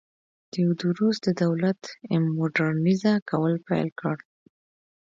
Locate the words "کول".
3.29-3.53